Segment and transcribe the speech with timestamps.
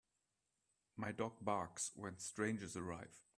[0.97, 3.21] My dog barks when strangers arrive.